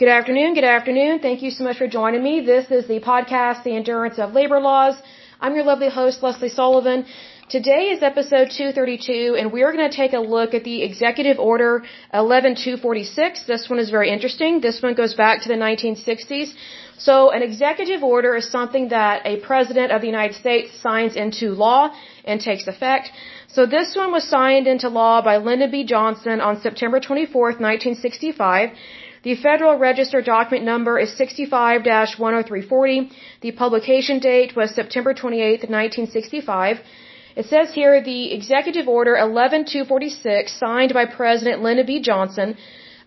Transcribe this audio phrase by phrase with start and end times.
[0.00, 0.54] Good afternoon.
[0.54, 1.18] Good afternoon.
[1.18, 2.34] Thank you so much for joining me.
[2.40, 4.94] This is the podcast, The Endurance of Labor Laws.
[5.40, 7.04] I'm your lovely host, Lesley Sullivan.
[7.50, 11.40] Today is episode 232, and we are going to take a look at the Executive
[11.40, 11.82] Order
[12.12, 13.46] 11246.
[13.48, 14.60] This one is very interesting.
[14.60, 16.54] This one goes back to the 1960s.
[16.98, 21.46] So, an executive order is something that a president of the United States signs into
[21.66, 21.92] law
[22.24, 23.10] and takes effect.
[23.48, 25.82] So, this one was signed into law by Lyndon B.
[25.82, 28.70] Johnson on September 24th, 1965.
[29.28, 33.10] The Federal Register document number is 65-10340.
[33.42, 36.80] The publication date was September 28, 1965.
[37.36, 42.00] It says here the Executive Order 11246 signed by President Lyndon B.
[42.00, 42.56] Johnson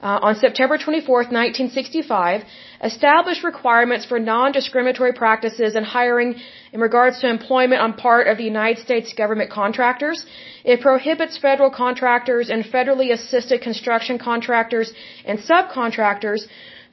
[0.02, 2.44] uh, on September 24, 1965,
[2.84, 6.36] established requirements for non-discriminatory practices in hiring
[6.74, 10.26] in regards to employment on part of the United States government contractors.
[10.64, 14.92] It prohibits federal contractors and federally assisted construction contractors
[15.26, 16.48] and subcontractors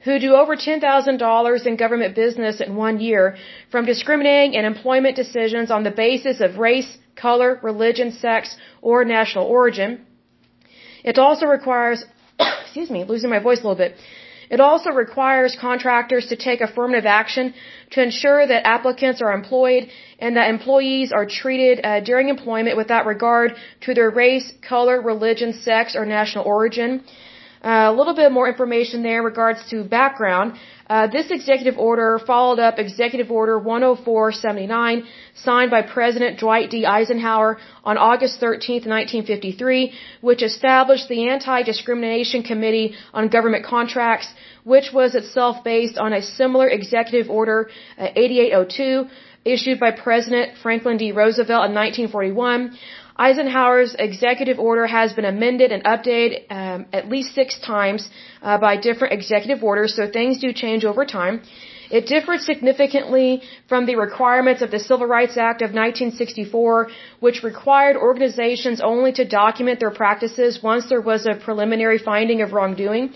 [0.05, 3.35] who do over $10,000 in government business in one year
[3.71, 9.45] from discriminating in employment decisions on the basis of race, color, religion, sex, or national
[9.45, 10.05] origin.
[11.03, 12.05] It also requires
[12.63, 13.95] excuse me, losing my voice a little bit.
[14.49, 17.53] It also requires contractors to take affirmative action
[17.91, 23.05] to ensure that applicants are employed and that employees are treated uh, during employment without
[23.05, 27.03] regard to their race, color, religion, sex, or national origin.
[27.63, 30.53] Uh, a little bit more information there in regards to background.
[30.89, 35.03] Uh, this executive order followed up Executive Order 10479,
[35.35, 36.83] signed by President Dwight D.
[36.83, 45.15] Eisenhower on August 13, 1953, which established the Anti-Discrimination Committee on Government Contracts, which was
[45.15, 49.05] itself based on a similar Executive Order uh, 8802
[49.45, 51.11] issued by President Franklin D.
[51.11, 52.77] Roosevelt in 1941.
[53.17, 58.09] Eisenhower's executive order has been amended and updated um, at least six times
[58.41, 61.41] uh, by different executive orders, so things do change over time.
[61.91, 66.89] It differed significantly from the requirements of the Civil Rights Act of 1964,
[67.19, 72.53] which required organizations only to document their practices once there was a preliminary finding of
[72.53, 73.13] wrongdoing.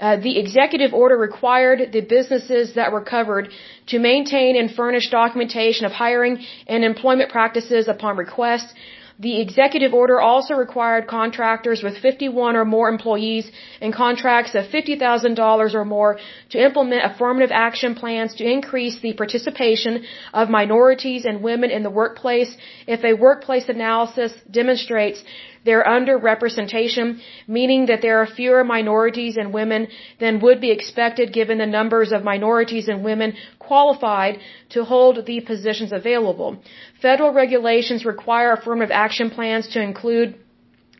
[0.00, 3.48] Uh, the executive order required the businesses that were covered
[3.86, 8.74] to maintain and furnish documentation of hiring and employment practices upon request.
[9.18, 15.74] The executive order also required contractors with 51 or more employees and contracts of $50,000
[15.74, 16.18] or more
[16.50, 21.88] to implement affirmative action plans to increase the participation of minorities and women in the
[21.88, 22.54] workplace
[22.86, 25.24] if a workplace analysis demonstrates
[25.66, 27.06] their underrepresentation,
[27.46, 29.88] meaning that there are fewer minorities and women
[30.22, 34.38] than would be expected given the numbers of minorities and women qualified
[34.74, 36.50] to hold the positions available.
[37.02, 40.28] Federal regulations require affirmative action plans to include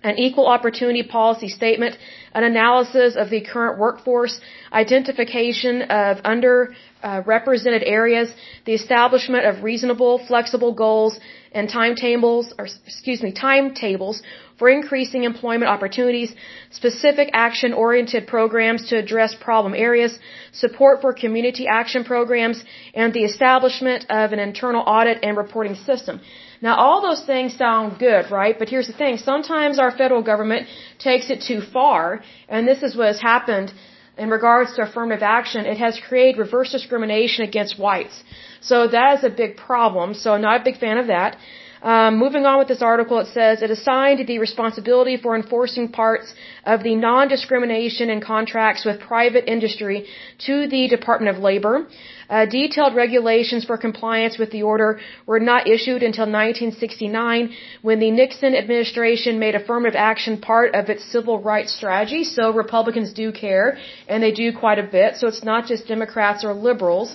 [0.02, 1.96] an equal opportunity policy statement,
[2.32, 4.34] an analysis of the current workforce,
[4.72, 8.28] identification of underrepresented uh, areas,
[8.66, 11.18] the establishment of reasonable, flexible goals
[11.52, 14.22] and timetables, or excuse me, timetables
[14.58, 16.34] for increasing employment opportunities,
[16.70, 20.18] specific action-oriented programs to address problem areas,
[20.52, 22.64] support for community action programs,
[22.94, 26.20] and the establishment of an internal audit and reporting system.
[26.62, 28.58] Now all those things sound good, right?
[28.58, 30.68] But here's the thing, sometimes our federal government
[30.98, 33.72] takes it too far, and this is what has happened
[34.16, 38.24] in regards to affirmative action, it has created reverse discrimination against whites.
[38.60, 40.14] So that is a big problem.
[40.14, 41.36] So I'm not a big fan of that.
[41.82, 46.34] Um, moving on with this article, it says it assigned the responsibility for enforcing parts
[46.64, 50.06] of the non-discrimination in contracts with private industry
[50.46, 51.86] to the Department of Labor.
[52.28, 58.10] Uh, detailed regulations for compliance with the order were not issued until 1969 when the
[58.10, 62.24] Nixon administration made affirmative action part of its civil rights strategy.
[62.24, 63.78] So Republicans do care
[64.08, 65.16] and they do quite a bit.
[65.16, 67.14] So it's not just Democrats or liberals.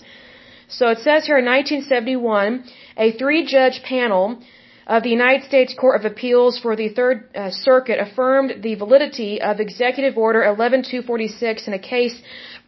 [0.69, 2.63] So it says here in 1971,
[2.97, 4.41] a three judge panel
[4.87, 9.41] of the United States Court of Appeals for the Third uh, Circuit affirmed the validity
[9.41, 12.19] of Executive Order 11246 in a case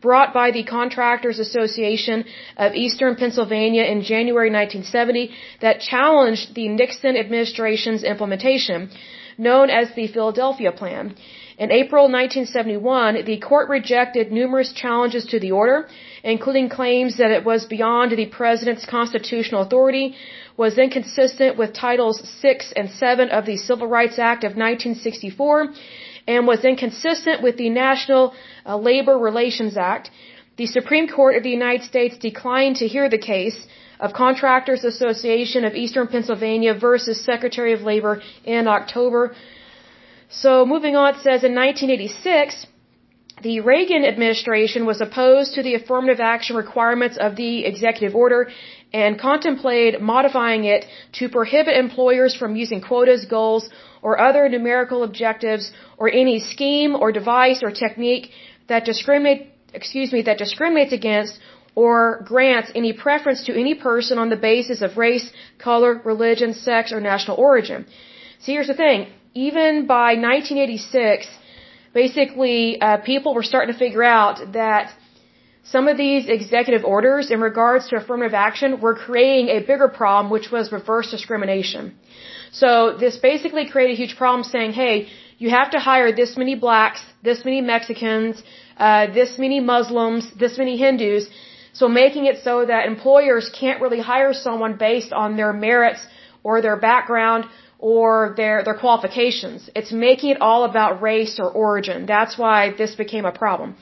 [0.01, 2.25] brought by the Contractors Association
[2.57, 5.31] of Eastern Pennsylvania in January 1970
[5.62, 8.89] that challenged the Nixon administration's implementation,
[9.38, 11.15] known as the Philadelphia Plan.
[11.57, 15.88] In April 1971, the court rejected numerous challenges to the order,
[16.23, 20.15] including claims that it was beyond the president's constitutional authority,
[20.57, 25.73] was inconsistent with Titles 6 and 7 of the Civil Rights Act of 1964,
[26.27, 28.33] and was inconsistent with the National
[28.65, 30.09] uh, Labor Relations Act.
[30.57, 33.57] The Supreme Court of the United States declined to hear the case
[33.99, 39.35] of Contractors Association of Eastern Pennsylvania versus Secretary of Labor in October.
[40.29, 42.67] So moving on, it says in 1986,
[43.41, 48.49] the Reagan administration was opposed to the affirmative action requirements of the executive order
[48.93, 53.69] and contemplated modifying it to prohibit employers from using quotas, goals,
[54.01, 58.29] or other numerical objectives or any scheme or device or technique
[58.67, 61.39] that discriminate excuse me that discriminates against
[61.75, 66.91] or grants any preference to any person on the basis of race, color, religion, sex,
[66.91, 67.85] or national origin.
[68.39, 69.07] See, here's the thing.
[69.35, 71.27] Even by 1986,
[71.94, 74.94] basically, uh, people were starting to figure out that
[75.63, 80.30] some of these executive orders in regards to affirmative action were creating a bigger problem,
[80.31, 81.95] which was reverse discrimination.
[82.51, 85.07] So this basically created a huge problem saying, hey,
[85.39, 88.44] you have to hire this many blacks, this many Mexicans,
[88.77, 91.27] uh, this many Muslims, this many Hindus,
[91.71, 96.06] so making it so that employers can't really hire someone based on their merits
[96.44, 97.45] or their background
[97.91, 99.69] or their, their qualifications.
[99.80, 102.06] It's making it all about race or origin.
[102.15, 103.75] That's why this became a problem.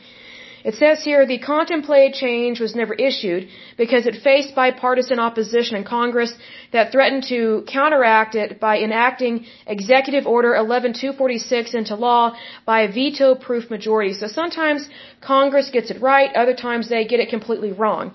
[0.69, 5.83] It says here the contemplated change was never issued because it faced bipartisan opposition in
[5.83, 6.33] Congress
[6.75, 9.45] that threatened to counteract it by enacting
[9.75, 14.13] Executive Order 11246 into law by a veto-proof majority.
[14.13, 14.89] So sometimes
[15.33, 18.13] Congress gets it right, other times they get it completely wrong.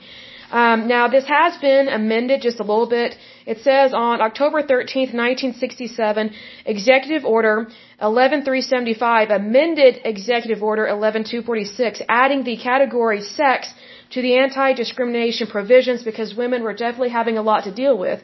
[0.51, 3.17] Um, now, this has been amended just a little bit.
[3.47, 6.31] It says on October 13th, 1967,
[6.65, 7.69] Executive Order
[8.01, 13.73] 11375 amended Executive Order 11246, adding the category sex
[14.11, 18.23] to the anti-discrimination provisions because women were definitely having a lot to deal with.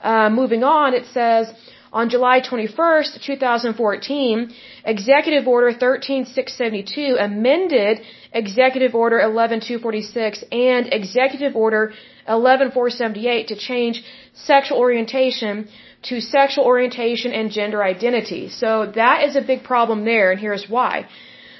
[0.00, 1.52] Uh, moving on, it says
[1.94, 4.52] on July 21st, 2014,
[4.84, 8.00] Executive Order 13672 amended
[8.32, 11.92] Executive Order 11246 and Executive Order
[12.26, 14.02] 11478 to change
[14.34, 15.68] sexual orientation
[16.08, 18.48] to sexual orientation and gender identity.
[18.48, 18.70] So
[19.02, 21.08] that is a big problem there, and here's why.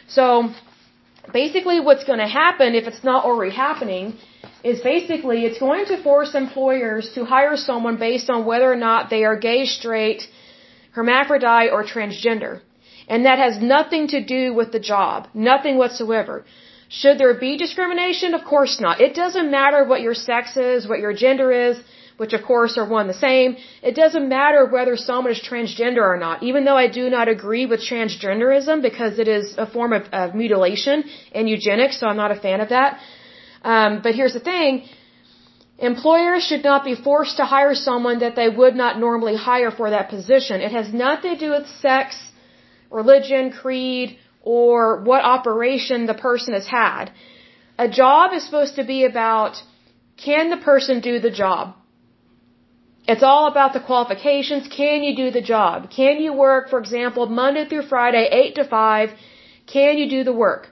[0.09, 0.51] So
[1.33, 4.19] basically what's going to happen if it's not already happening
[4.73, 9.11] is basically it's going to force employers to hire someone based on whether or not
[9.11, 10.23] they are gay, straight,
[10.93, 12.55] hermaphrodite, or transgender.
[13.07, 15.29] And that has nothing to do with the job.
[15.35, 16.45] Nothing whatsoever.
[16.89, 18.33] Should there be discrimination?
[18.35, 19.01] Of course not.
[19.01, 21.77] It doesn't matter what your sex is, what your gender is,
[22.17, 23.57] which of course are one the same.
[23.83, 26.43] It doesn't matter whether someone is transgender or not.
[26.43, 30.35] Even though I do not agree with transgenderism because it is a form of, of
[30.35, 33.01] mutilation and eugenics, so I'm not a fan of that.
[33.65, 34.85] Um, but here's the thing.
[35.79, 39.91] Employers should not be forced to hire someone that they would not normally hire for
[39.91, 40.61] that position.
[40.61, 42.17] It has nothing to do with sex,
[42.91, 47.11] religion, creed, or what operation the person has had.
[47.79, 49.63] A job is supposed to be about
[50.17, 51.75] can the person do the job?
[53.07, 54.69] It's all about the qualifications.
[54.69, 55.91] Can you do the job?
[55.91, 59.11] Can you work, for example, Monday through Friday, 8 to 5?
[59.67, 60.71] Can you do the work?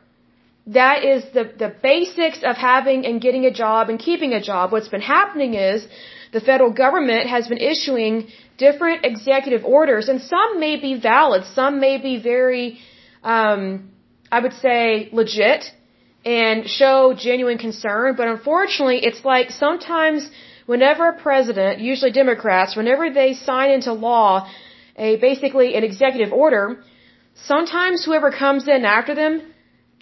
[0.67, 4.71] That is the, the basics of having and getting a job and keeping a job.
[4.71, 5.87] What's been happening is
[6.33, 8.29] the federal government has been issuing
[8.59, 12.79] different executive orders, and some may be valid, some may be very,
[13.25, 13.91] um,
[14.31, 15.65] I would say, legit
[16.25, 20.31] and show genuine concern, but unfortunately, it's like sometimes
[20.67, 24.49] whenever a president, usually Democrats, whenever they sign into law
[24.97, 26.85] a basically an executive order,
[27.35, 29.52] sometimes whoever comes in after them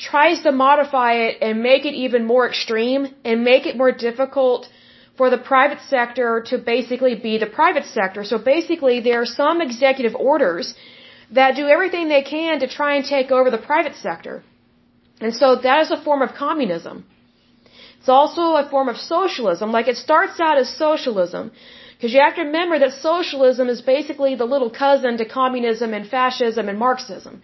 [0.09, 4.69] tries to modify it and make it even more extreme and make it more difficult
[5.19, 8.25] for the private sector to basically be the private sector.
[8.25, 10.75] So basically there are some executive orders
[11.39, 14.43] that do everything they can to try and take over the private sector.
[15.21, 17.05] And so that is a form of communism.
[17.99, 19.71] It's also a form of socialism.
[19.79, 21.53] Like it starts out as socialism.
[21.95, 26.09] Because you have to remember that socialism is basically the little cousin to communism and
[26.09, 27.43] fascism and Marxism.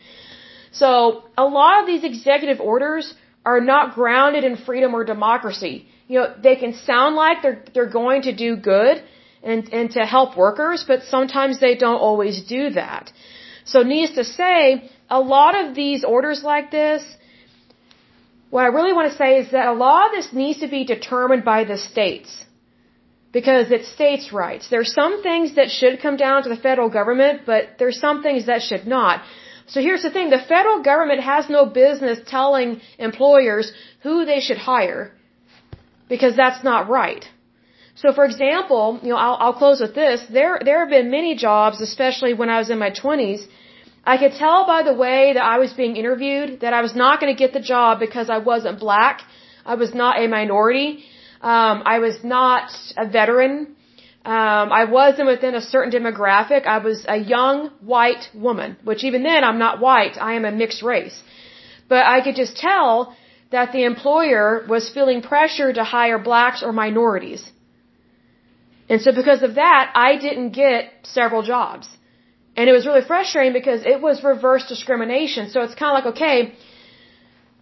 [0.72, 5.86] So a lot of these executive orders are not grounded in freedom or democracy.
[6.08, 9.02] You know, they can sound like they're they're going to do good
[9.42, 13.12] and and to help workers, but sometimes they don't always do that.
[13.64, 17.02] So needless to say, a lot of these orders like this,
[18.50, 20.84] what I really want to say is that a lot of this needs to be
[20.84, 22.44] determined by the states.
[23.32, 24.68] Because it's states' rights.
[24.70, 28.46] There's some things that should come down to the federal government, but there's some things
[28.46, 29.22] that should not.
[29.68, 34.58] So here's the thing, the federal government has no business telling employers who they should
[34.58, 35.12] hire
[36.08, 37.24] because that's not right.
[37.96, 40.24] So for example, you know, I'll, I'll close with this.
[40.30, 43.42] There, there have been many jobs, especially when I was in my 20s.
[44.04, 47.20] I could tell by the way that I was being interviewed that I was not
[47.20, 49.22] going to get the job because I wasn't black.
[49.64, 51.04] I was not a minority.
[51.40, 53.75] Um, I was not a veteran.
[54.26, 56.66] Um, I wasn't within a certain demographic.
[56.66, 60.16] I was a young white woman, which even then I'm not white.
[60.28, 61.16] I am a mixed race.
[61.88, 63.14] But I could just tell
[63.52, 67.42] that the employer was feeling pressure to hire blacks or minorities.
[68.88, 71.86] And so because of that, I didn't get several jobs.
[72.56, 75.50] And it was really frustrating because it was reverse discrimination.
[75.50, 76.54] So it's kind of like, okay,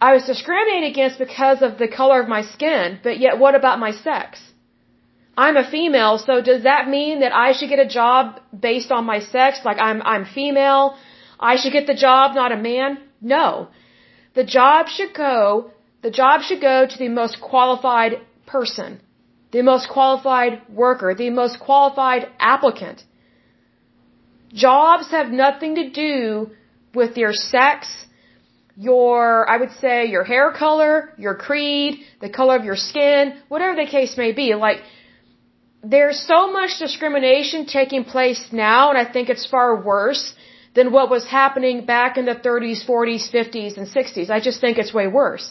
[0.01, 3.77] I was discriminated against because of the color of my skin, but yet what about
[3.77, 4.41] my sex?
[5.37, 9.05] I'm a female, so does that mean that I should get a job based on
[9.05, 9.59] my sex?
[9.65, 10.97] Like I'm, I'm female,
[11.39, 12.99] I should get the job, not a man?
[13.21, 13.67] No.
[14.33, 19.01] The job should go, the job should go to the most qualified person,
[19.51, 23.03] the most qualified worker, the most qualified applicant.
[24.53, 26.51] Jobs have nothing to do
[26.93, 27.87] with your sex,
[28.77, 33.75] your, I would say, your hair color, your creed, the color of your skin, whatever
[33.75, 34.53] the case may be.
[34.55, 34.81] Like,
[35.93, 40.33] there's so much discrimination taking place now, and I think it's far worse
[40.73, 44.29] than what was happening back in the 30s, 40s, 50s, and 60s.
[44.29, 45.47] I just think it's way worse.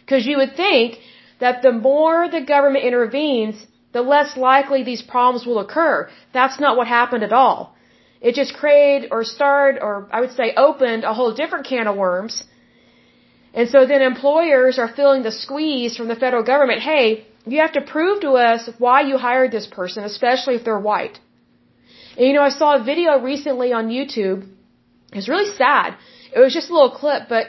[0.00, 0.98] Because you would think
[1.38, 6.10] that the more the government intervenes, the less likely these problems will occur.
[6.32, 7.74] That's not what happened at all.
[8.20, 11.96] It just created or started, or I would say opened a whole different can of
[11.96, 12.44] worms.
[13.54, 16.82] And so then employers are feeling the squeeze from the federal government.
[16.82, 20.78] Hey, you have to prove to us why you hired this person, especially if they're
[20.78, 21.18] white.
[22.16, 24.46] And you know, I saw a video recently on YouTube.
[25.12, 25.96] It was really sad.
[26.34, 27.46] It was just a little clip, but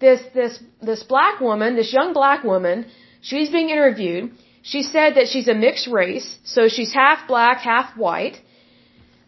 [0.00, 2.86] this this this black woman, this young black woman,
[3.20, 4.32] she's being interviewed.
[4.62, 8.40] She said that she's a mixed race, so she's half black, half white.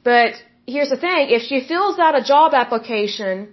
[0.02, 0.32] But
[0.66, 3.48] here's the thing, if she fills out a job application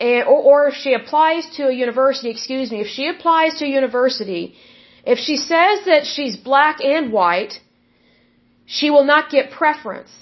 [0.00, 3.64] and, or, or if she applies to a university, excuse me, if she applies to
[3.64, 4.56] a university
[5.06, 7.60] if she says that she's black and white,
[8.66, 10.12] she will not get preference.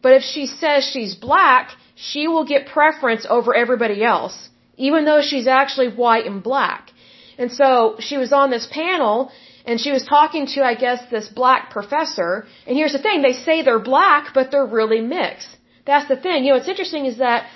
[0.00, 5.22] But if she says she's black, she will get preference over everybody else, even though
[5.22, 6.90] she's actually white and black.
[7.38, 9.30] And so she was on this panel
[9.64, 12.46] and she was talking to, I guess, this black professor.
[12.66, 15.56] And here's the thing, they say they're black, but they're really mixed.
[15.86, 16.44] That's the thing.
[16.44, 17.46] You know, what's interesting is that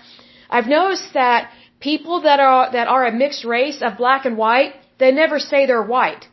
[0.49, 4.75] I've noticed that people that are, that are a mixed race of black and white,
[4.99, 6.27] they never say they're white.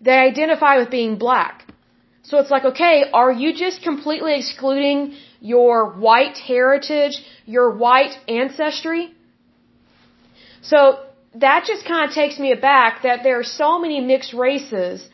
[0.00, 1.64] They identify with being black.
[2.22, 9.14] So it's like, okay, are you just completely excluding your white heritage, your white ancestry?
[10.60, 10.78] So
[11.36, 15.08] that just kind of takes me aback that there are so many mixed races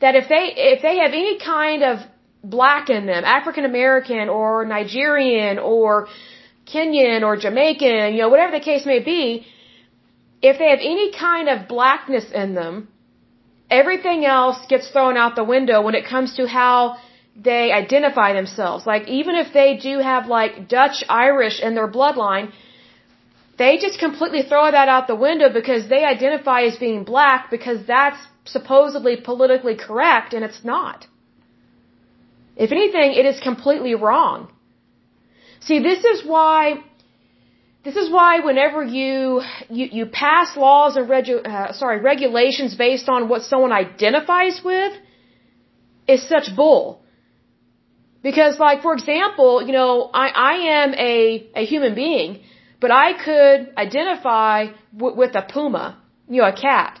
[0.00, 0.44] that if they
[0.74, 1.98] if they have any kind of
[2.44, 6.08] black in them, African American or Nigerian or
[6.72, 9.46] Kenyan or Jamaican, you know, whatever the case may be,
[10.42, 12.88] if they have any kind of blackness in them,
[13.70, 16.96] everything else gets thrown out the window when it comes to how
[17.34, 18.86] they identify themselves.
[18.86, 22.52] Like even if they do have like Dutch Irish in their bloodline,
[23.58, 27.86] they just completely throw that out the window because they identify as being black because
[27.86, 31.06] that's supposedly politically correct and it's not.
[32.56, 34.50] If anything, it is completely wrong.
[35.60, 36.82] See, this is why
[37.86, 39.42] this is why whenever you
[39.78, 44.92] you, you pass laws and regu, uh, sorry regulations based on what someone identifies with,
[46.14, 46.82] is such bull.
[48.28, 51.12] Because, like for example, you know, I I am a
[51.62, 52.40] a human being,
[52.80, 54.54] but I could identify
[55.04, 55.86] w- with a puma,
[56.28, 57.00] you know, a cat.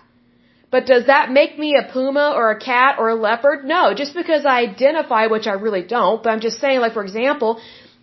[0.70, 3.64] But does that make me a puma or a cat or a leopard?
[3.74, 7.04] No, just because I identify, which I really don't, but I'm just saying, like, for
[7.08, 7.60] example,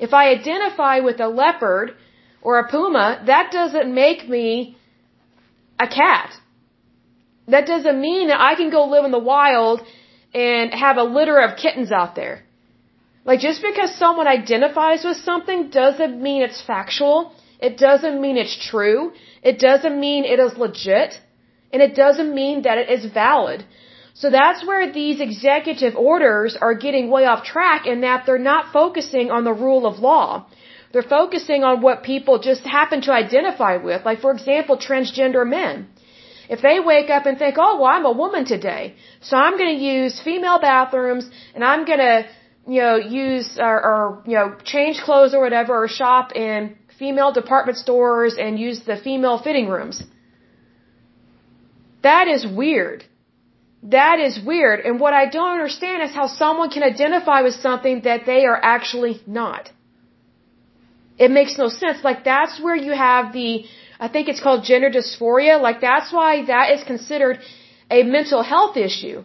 [0.07, 1.95] if I identify with a leopard,
[2.43, 4.47] or a puma, that doesn't make me
[5.79, 6.29] a cat.
[7.47, 9.81] That doesn't mean that I can go live in the wild
[10.33, 12.35] and have a litter of kittens out there.
[13.25, 17.33] Like just because someone identifies with something doesn't mean it's factual.
[17.59, 19.13] It doesn't mean it's true.
[19.41, 21.11] It doesn't mean it is legit.
[21.71, 23.65] And it doesn't mean that it is valid.
[24.21, 28.71] So that's where these executive orders are getting way off track in that they're not
[28.73, 30.45] focusing on the rule of law.
[30.93, 34.05] They're focusing on what people just happen to identify with.
[34.05, 35.87] Like, for example, transgender men.
[36.55, 39.75] If they wake up and think, oh, well, I'm a woman today, so I'm going
[39.77, 42.27] to use female bathrooms and I'm going to,
[42.67, 47.31] you know, use or, or, you know, change clothes or whatever or shop in female
[47.31, 50.03] department stores and use the female fitting rooms.
[52.03, 53.05] That is weird.
[53.83, 54.81] That is weird.
[54.81, 58.59] And what I don't understand is how someone can identify with something that they are
[58.75, 59.71] actually not.
[61.17, 62.03] It makes no sense.
[62.03, 63.65] Like that's where you have the,
[63.99, 65.61] I think it's called gender dysphoria.
[65.61, 67.39] Like that's why that is considered
[67.91, 69.23] a mental health issue.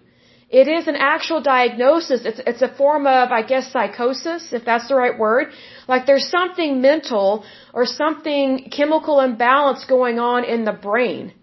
[0.50, 2.24] It is an actual diagnosis.
[2.24, 5.48] It's, it's a form of, I guess, psychosis, if that's the right word.
[5.86, 11.34] Like there's something mental or something chemical imbalance going on in the brain.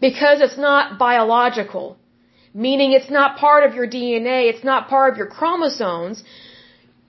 [0.00, 1.98] Because it's not biological.
[2.54, 6.22] Meaning it's not part of your DNA, it's not part of your chromosomes.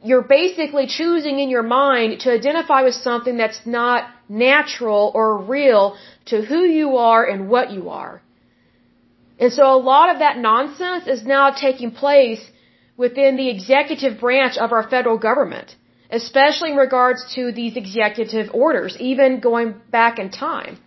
[0.09, 4.01] You're basically choosing in your mind to identify with something that's not
[4.47, 5.83] natural or real
[6.31, 8.21] to who you are and what you are.
[9.39, 12.43] And so a lot of that nonsense is now taking place
[13.03, 15.75] within the executive branch of our federal government,
[16.19, 19.69] especially in regards to these executive orders, even going
[19.99, 20.77] back in time.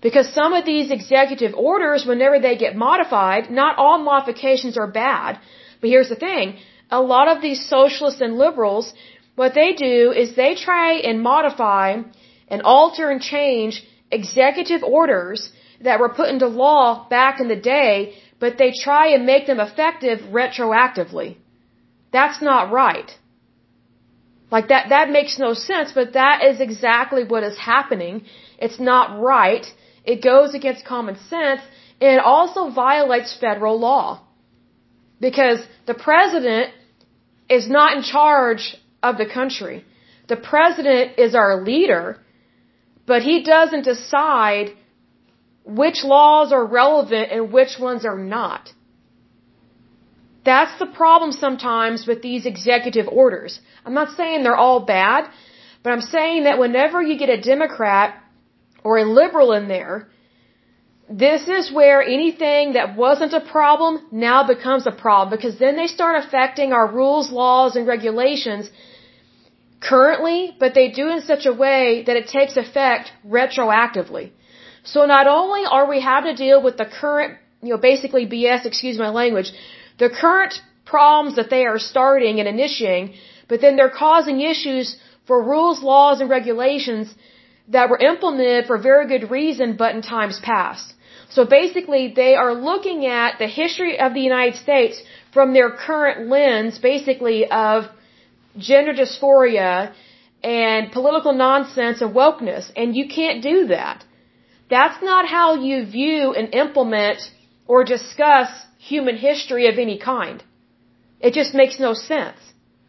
[0.00, 5.40] Because some of these executive orders, whenever they get modified, not all modifications are bad.
[5.80, 6.58] But here's the thing.
[6.90, 8.92] A lot of these socialists and liberals,
[9.36, 12.02] what they do is they try and modify
[12.48, 15.50] and alter and change executive orders
[15.82, 19.60] that were put into law back in the day, but they try and make them
[19.60, 21.36] effective retroactively.
[22.12, 23.10] That's not right.
[24.50, 28.24] Like that, that makes no sense, but that is exactly what is happening.
[28.58, 29.66] It's not right.
[30.04, 31.60] It goes against common sense,
[32.00, 34.22] and it also violates federal law.
[35.20, 36.72] Because the president
[37.48, 39.84] is not in charge of the country.
[40.28, 42.18] The president is our leader,
[43.06, 44.74] but he doesn't decide
[45.64, 48.72] which laws are relevant and which ones are not.
[50.44, 53.60] That's the problem sometimes with these executive orders.
[53.84, 55.28] I'm not saying they're all bad,
[55.82, 58.22] but I'm saying that whenever you get a Democrat
[58.82, 60.08] or a liberal in there,
[61.10, 65.86] this is where anything that wasn't a problem now becomes a problem because then they
[65.86, 68.70] start affecting our rules, laws, and regulations
[69.80, 74.30] currently, but they do in such a way that it takes effect retroactively.
[74.84, 78.66] So not only are we having to deal with the current, you know, basically BS,
[78.66, 79.52] excuse my language,
[79.98, 83.14] the current problems that they are starting and initiating,
[83.48, 84.96] but then they're causing issues
[85.26, 87.14] for rules, laws, and regulations
[87.68, 90.94] that were implemented for very good reason, but in times past.
[91.30, 95.02] So basically, they are looking at the history of the United States
[95.32, 97.84] from their current lens, basically of
[98.56, 99.92] gender dysphoria
[100.42, 104.04] and political nonsense and wokeness, and you can't do that.
[104.70, 107.20] That's not how you view and implement
[107.66, 108.48] or discuss
[108.78, 110.42] human history of any kind.
[111.20, 112.38] It just makes no sense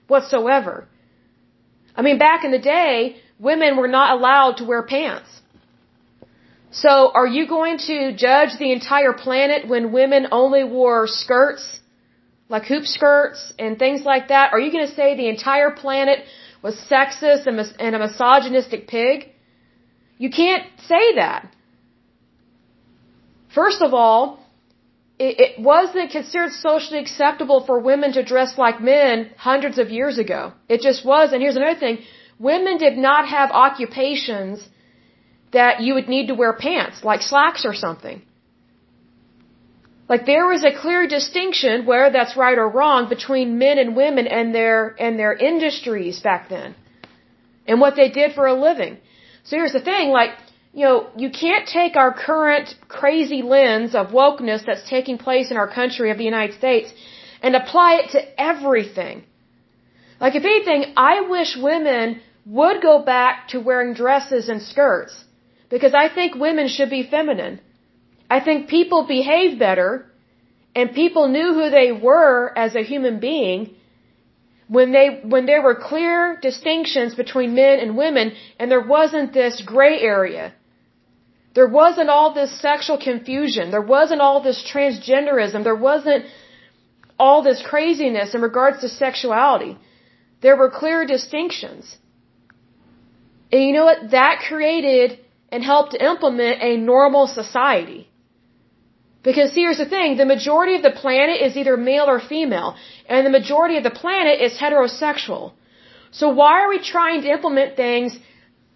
[0.08, 0.88] whatsoever.
[1.96, 5.30] I mean, back in the day, women were not allowed to wear pants.
[6.72, 11.80] So are you going to judge the entire planet when women only wore skirts,
[12.48, 14.54] like hoop skirts and things like that?
[14.54, 16.20] Are you going to say the entire planet
[16.62, 19.30] was sexist and a misogynistic pig?
[20.18, 21.52] You can't say that.
[23.56, 24.40] First of all,
[25.18, 30.20] it, it wasn't considered socially acceptable for women to dress like men hundreds of years
[30.20, 30.54] ago.
[30.68, 31.34] It just was.
[31.34, 32.00] And here's another thing.
[32.38, 34.66] Women did not have occupations
[35.52, 38.22] that you would need to wear pants, like slacks or something.
[40.08, 44.26] Like there was a clear distinction, whether that's right or wrong, between men and women
[44.28, 46.76] and their and their industries back then,
[47.68, 48.98] and what they did for a living.
[49.44, 50.32] So here's the thing: like
[50.74, 55.58] you know, you can't take our current crazy lens of wokeness that's taking place in
[55.58, 56.92] our country of the United States
[57.42, 59.24] and apply it to everything.
[60.20, 65.24] Like, if anything, I wish women would go back to wearing dresses and skirts
[65.70, 67.60] because I think women should be feminine.
[68.30, 70.06] I think people behave better
[70.76, 73.76] and people knew who they were as a human being
[74.68, 79.62] when they when there were clear distinctions between men and women and there wasn't this
[79.74, 80.54] gray area
[81.54, 83.72] there wasn't all this sexual confusion.
[83.72, 85.64] There wasn't all this transgenderism.
[85.64, 86.26] There wasn't
[87.18, 89.78] all this craziness in regards to sexuality.
[90.42, 91.98] There were clear distinctions.
[93.52, 94.12] And you know what?
[94.12, 95.20] That created
[95.52, 98.08] and helped implement a normal society.
[99.24, 102.76] Because here's the thing, the majority of the planet is either male or female,
[103.08, 105.54] and the majority of the planet is heterosexual.
[106.12, 108.18] So why are we trying to implement things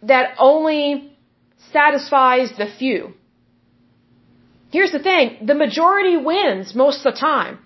[0.04, 1.14] that only
[1.72, 3.14] satisfies the few.
[4.72, 7.60] Here's the thing, the majority wins most of the time.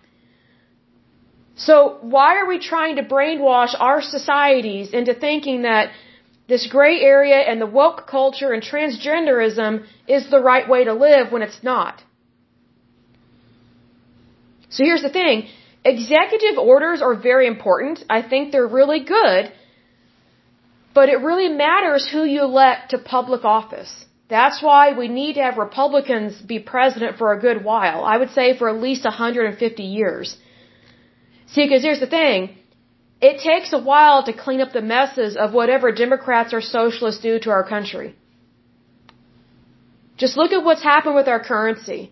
[1.56, 5.89] So why are we trying to brainwash our societies into thinking that
[6.47, 11.31] this gray area and the woke culture and transgenderism is the right way to live
[11.31, 12.03] when it's not?
[14.69, 15.47] So here's the thing,
[15.86, 18.03] executive orders are very important.
[18.10, 19.51] I think they're really good
[20.97, 23.91] but it really matters who you elect to public office.
[24.36, 27.99] That's why we need to have Republicans be president for a good while.
[28.03, 30.36] I would say for at least 150 years.
[31.53, 32.57] See, because here's the thing.
[33.19, 37.39] It takes a while to clean up the messes of whatever Democrats or socialists do
[37.39, 38.15] to our country.
[40.17, 42.12] Just look at what's happened with our currency.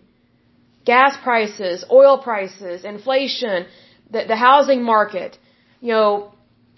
[0.84, 3.66] Gas prices, oil prices, inflation,
[4.10, 5.38] the, the housing market,
[5.80, 6.32] you know,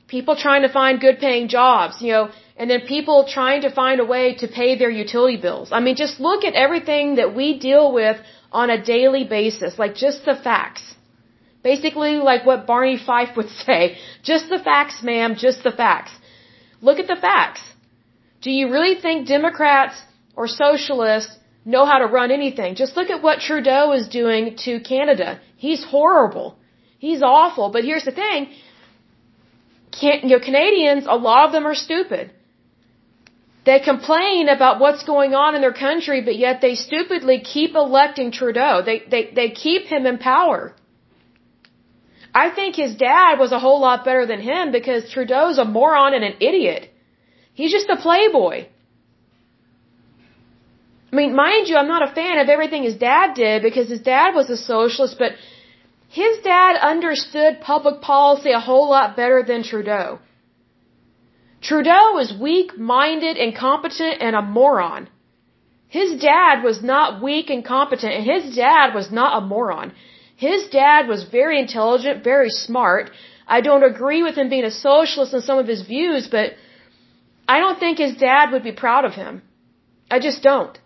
[0.06, 4.00] people trying to find good paying jobs, you know, and then people trying to find
[4.00, 5.70] a way to pay their utility bills.
[5.70, 8.16] I mean, just look at everything that we deal with
[8.50, 10.94] on a daily basis, like just the facts.
[11.72, 13.81] Basically, like what Barney Fife would say,
[14.31, 16.12] just the facts, ma'am, just the facts.
[16.87, 17.62] Look at the facts.
[18.44, 19.96] Do you really think Democrats
[20.38, 21.35] or socialists
[21.72, 22.70] know how to run anything?
[22.83, 25.28] Just look at what Trudeau is doing to Canada.
[25.66, 26.48] He's horrible.
[27.07, 27.66] He's awful.
[27.74, 28.40] But here's the thing.
[30.00, 32.24] Can, you know, Canadians, a lot of them are stupid.
[33.68, 38.28] They complain about what's going on in their country, but yet they stupidly keep electing
[38.40, 38.74] Trudeau.
[38.90, 40.61] They, they, they keep him in power.
[42.34, 46.14] I think his dad was a whole lot better than him because Trudeau's a moron
[46.14, 46.90] and an idiot.
[47.54, 48.66] He's just a playboy.
[51.10, 54.00] I mean, mind you, I'm not a fan of everything his dad did because his
[54.00, 55.32] dad was a socialist, but
[56.08, 60.18] his dad understood public policy a whole lot better than Trudeau.
[61.60, 65.08] Trudeau was weak-minded, incompetent, and a moron.
[65.88, 69.92] His dad was not weak and competent, and his dad was not a moron.
[70.46, 73.11] His dad was very intelligent, very smart.
[73.57, 76.53] I don't agree with him being a socialist in some of his views, but
[77.55, 79.42] I don't think his dad would be proud of him.
[80.16, 80.79] I just don't.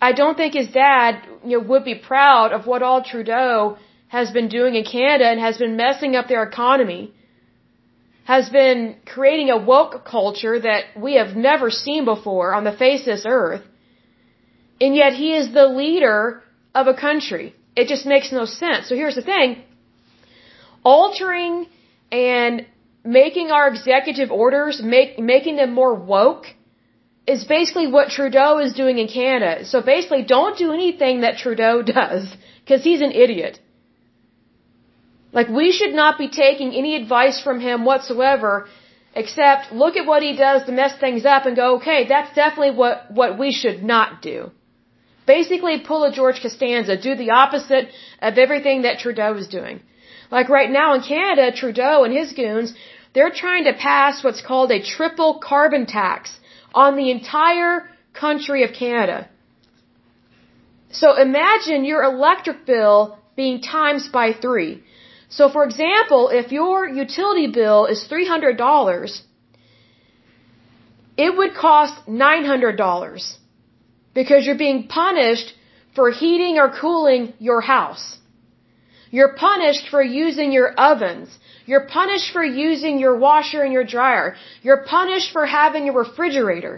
[0.00, 3.76] I don't think his dad you know, would be proud of what all Trudeau
[4.16, 7.12] has been doing in Canada and has been messing up their economy,
[8.24, 13.00] has been creating a woke culture that we have never seen before on the face
[13.00, 13.64] of this earth.
[14.80, 16.42] And yet he is the leader
[16.74, 17.54] of a country.
[17.80, 18.88] It just makes no sense.
[18.88, 19.50] So here's the thing.
[20.94, 21.54] Altering
[22.10, 22.66] and
[23.04, 26.46] making our executive orders, make, making them more woke,
[27.34, 29.64] is basically what Trudeau is doing in Canada.
[29.72, 33.60] So basically, don't do anything that Trudeau does, because he's an idiot.
[35.38, 38.52] Like, we should not be taking any advice from him whatsoever,
[39.14, 42.74] except look at what he does to mess things up and go, okay, that's definitely
[42.82, 44.50] what, what we should not do.
[45.36, 47.86] Basically, pull a George Costanza, do the opposite
[48.28, 49.80] of everything that Trudeau is doing.
[50.36, 52.72] Like right now in Canada, Trudeau and his goons,
[53.14, 56.38] they're trying to pass what's called a triple carbon tax
[56.74, 57.74] on the entire
[58.24, 59.18] country of Canada.
[61.00, 64.72] So imagine your electric bill being times by three.
[65.28, 69.22] So for example, if your utility bill is $300,
[71.26, 73.38] it would cost $900
[74.18, 75.48] because you're being punished
[75.96, 78.06] for heating or cooling your house.
[79.16, 81.28] You're punished for using your ovens.
[81.70, 84.28] You're punished for using your washer and your dryer.
[84.66, 86.74] You're punished for having a refrigerator.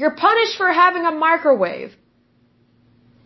[0.00, 1.90] You're punished for having a microwave.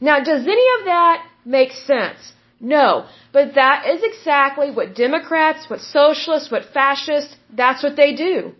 [0.09, 1.27] Now, does any of that
[1.59, 2.21] make sense?
[2.61, 2.89] No.
[3.33, 8.53] But that is exactly what Democrats, what socialists, what fascists, that's what they do.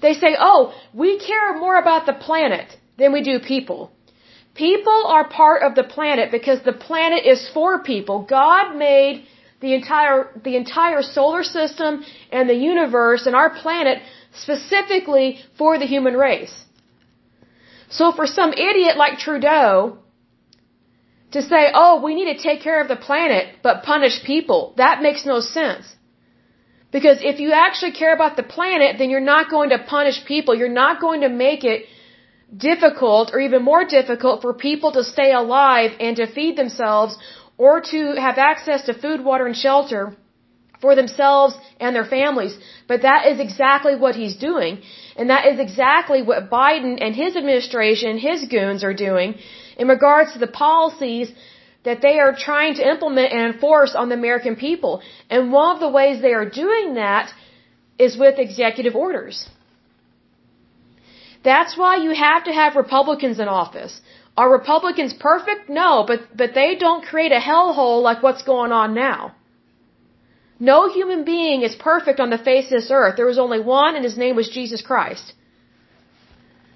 [0.00, 0.60] They say, oh,
[0.94, 2.68] we care more about the planet
[3.00, 3.80] than we do people.
[4.54, 8.16] People are part of the planet because the planet is for people.
[8.40, 9.24] God made
[9.64, 12.04] the entire, the entire solar system
[12.36, 14.02] and the universe and our planet
[14.44, 16.56] specifically for the human race.
[17.98, 19.98] So for some idiot like Trudeau
[21.32, 25.02] to say, oh, we need to take care of the planet but punish people, that
[25.06, 25.86] makes no sense.
[26.96, 30.56] Because if you actually care about the planet, then you're not going to punish people.
[30.60, 31.86] You're not going to make it
[32.56, 37.16] difficult or even more difficult for people to stay alive and to feed themselves
[37.58, 40.16] or to have access to food, water, and shelter
[40.80, 42.58] for themselves and their families.
[42.88, 44.82] But that is exactly what he's doing.
[45.16, 49.34] And that is exactly what Biden and his administration, his goons are doing
[49.76, 51.32] in regards to the policies
[51.84, 55.02] that they are trying to implement and enforce on the American people.
[55.28, 57.32] And one of the ways they are doing that
[57.98, 59.48] is with executive orders.
[61.42, 64.00] That's why you have to have Republicans in office.
[64.36, 65.68] Are Republicans perfect?
[65.68, 69.34] No, but, but they don't create a hellhole like what's going on now.
[70.58, 73.16] No human being is perfect on the face of this earth.
[73.16, 75.32] There was only one and his name was Jesus Christ.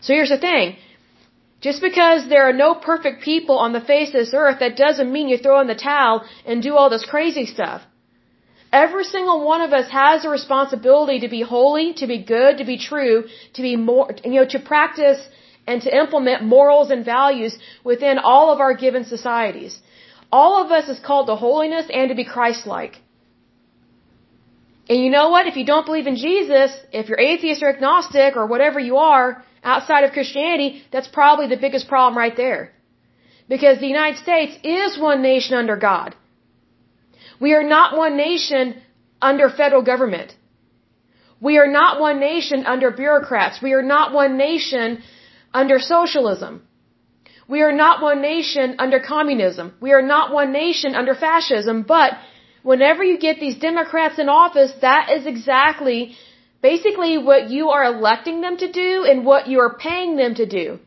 [0.01, 0.77] So here's the thing.
[1.61, 5.13] Just because there are no perfect people on the face of this earth, that doesn't
[5.13, 7.83] mean you throw in the towel and do all this crazy stuff.
[8.83, 12.65] Every single one of us has a responsibility to be holy, to be good, to
[12.73, 13.17] be true,
[13.57, 15.21] to be more, you know, to practice
[15.69, 17.53] and to implement morals and values
[17.91, 19.75] within all of our given societies.
[20.39, 22.97] All of us is called to holiness and to be Christ-like.
[24.89, 25.47] And you know what?
[25.53, 29.29] If you don't believe in Jesus, if you're atheist or agnostic or whatever you are
[29.63, 32.63] outside of Christianity, that's probably the biggest problem right there.
[33.55, 36.17] Because the United States is one nation under God.
[37.45, 38.65] We are not one nation
[39.31, 40.31] under federal government.
[41.47, 43.57] We are not one nation under bureaucrats.
[43.67, 45.03] We are not one nation
[45.63, 46.55] under socialism.
[47.55, 49.67] We are not one nation under communism.
[49.87, 51.83] We are not one nation under fascism.
[51.97, 52.13] But
[52.71, 56.01] whenever you get these Democrats in office, that is exactly
[56.63, 60.47] basically what you are electing them to do and what you are paying them to
[60.47, 60.79] do.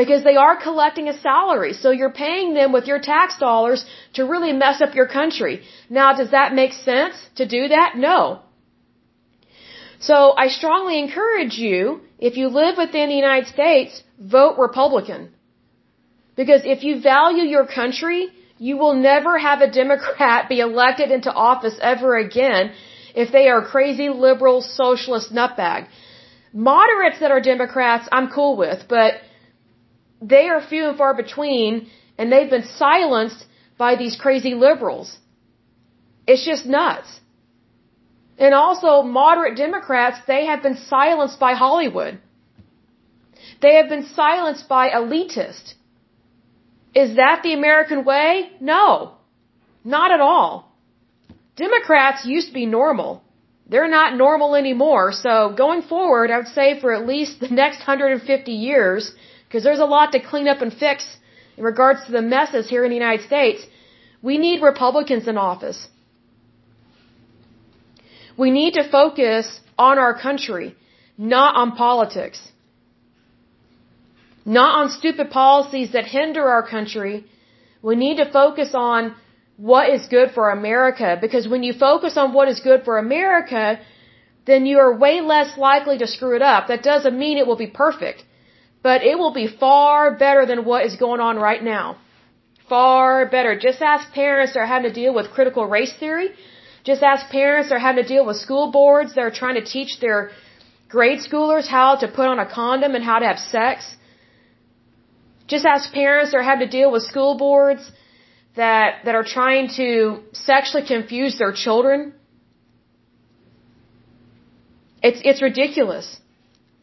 [0.00, 1.72] Because they are collecting a salary.
[1.82, 3.84] So you're paying them with your tax dollars
[4.16, 5.54] to really mess up your country.
[5.88, 7.92] Now, does that make sense to do that?
[8.08, 8.40] No.
[10.08, 15.30] So I strongly encourage you, if you live within the United States, vote Republican.
[16.40, 18.28] Because if you value your country,
[18.58, 22.72] you will never have a Democrat be elected into office ever again
[23.14, 25.86] if they are crazy liberal socialist nutbag.
[26.52, 29.14] Moderates that are Democrats, I'm cool with, but
[30.20, 33.44] they are few and far between, and they've been silenced
[33.78, 35.18] by these crazy liberals.
[36.26, 37.20] It's just nuts.
[38.38, 42.18] And also, moderate Democrats, they have been silenced by Hollywood.
[43.62, 45.74] They have been silenced by elitists.
[46.94, 48.50] Is that the American way?
[48.60, 49.12] No.
[49.84, 50.72] Not at all.
[51.56, 53.22] Democrats used to be normal.
[53.68, 55.12] They're not normal anymore.
[55.12, 59.12] So going forward, I would say for at least the next 150 years,
[59.46, 61.16] because there's a lot to clean up and fix
[61.56, 63.66] in regards to the messes here in the United States,
[64.22, 65.88] we need Republicans in office.
[68.36, 70.74] We need to focus on our country,
[71.16, 72.40] not on politics.
[74.44, 77.24] Not on stupid policies that hinder our country.
[77.82, 79.14] We need to focus on
[79.56, 83.80] what is good for America because when you focus on what is good for America,
[84.44, 86.68] then you are way less likely to screw it up.
[86.68, 88.24] That doesn't mean it will be perfect,
[88.82, 91.96] but it will be far better than what is going on right now.
[92.68, 93.58] Far better.
[93.58, 96.30] Just ask parents that are having to deal with critical race theory
[96.88, 99.64] just ask parents that are having to deal with school boards that are trying to
[99.76, 100.30] teach their
[100.88, 103.96] grade schoolers how to put on a condom and how to have sex.
[105.48, 107.90] Just ask parents that are having to deal with school boards
[108.54, 112.14] that, that are trying to sexually confuse their children.
[115.02, 116.20] It's, it's ridiculous.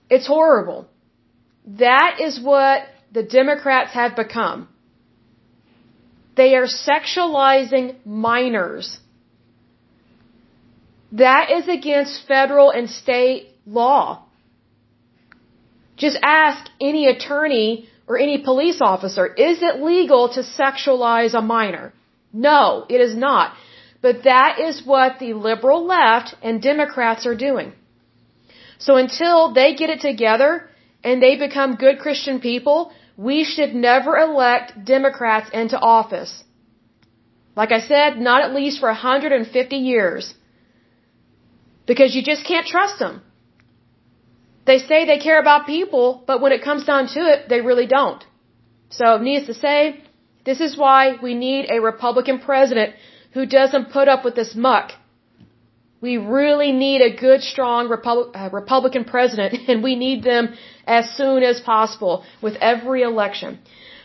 [0.10, 0.90] It's horrible.
[1.66, 4.68] That is what the Democrats have become.
[6.36, 9.00] They are sexualizing minors.
[11.12, 14.26] That is against federal and state law.
[15.96, 21.94] Just ask any attorney or any police officer, is it legal to sexualize a minor?
[22.34, 23.54] No, it is not.
[24.02, 27.74] But that is what the liberal left and Democrats are doing.
[28.80, 30.70] So until they get it together
[31.04, 36.44] and they become good Christian people, we should never elect Democrats into office.
[37.56, 40.34] Like I said, not at least for 150 years.
[41.86, 43.22] Because you just can't trust them.
[44.66, 47.86] They say they care about people, but when it comes down to it, they really
[47.86, 48.24] don't.
[48.90, 50.02] So, needless to say,
[50.46, 52.96] this is why we need a Republican president
[53.34, 54.92] who doesn't put up with this muck.
[56.06, 60.54] We really need a good, strong Repub- uh, Republican president, and we need them
[60.98, 63.60] as soon as possible with every election.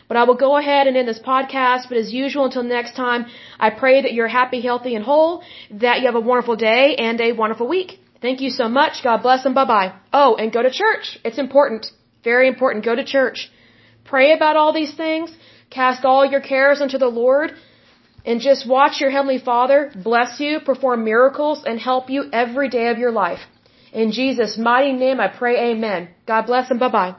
[0.07, 1.89] But I will go ahead and end this podcast.
[1.89, 3.25] But as usual, until next time,
[3.67, 5.43] I pray that you're happy, healthy, and whole,
[5.85, 7.99] that you have a wonderful day and a wonderful week.
[8.25, 9.03] Thank you so much.
[9.03, 9.91] God bless and bye bye.
[10.21, 11.19] Oh, and go to church.
[11.25, 11.91] It's important.
[12.23, 12.85] Very important.
[12.85, 13.39] Go to church.
[14.05, 15.29] Pray about all these things.
[15.69, 17.51] Cast all your cares unto the Lord.
[18.29, 22.89] And just watch your Heavenly Father bless you, perform miracles, and help you every day
[22.89, 23.39] of your life.
[23.91, 26.09] In Jesus' mighty name, I pray amen.
[26.27, 27.15] God bless and bye bye.